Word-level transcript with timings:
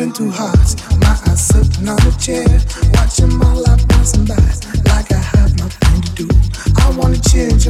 open 0.00 0.12
two 0.12 0.30
hearts. 0.30 0.76
My 0.98 1.18
eyes 1.28 1.46
sitting 1.46 1.88
on 1.88 1.98
a 2.00 2.12
chair, 2.18 2.46
watching 2.94 3.36
my 3.36 3.52
life 3.52 3.86
passing 3.88 4.24
by 4.24 4.34
like 4.88 5.12
I 5.12 5.20
have 5.36 5.56
nothing 5.58 6.00
to 6.00 6.10
do. 6.14 6.28
I 6.76 6.90
wanna 6.96 7.20
change 7.20 7.66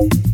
Out 0.00 0.29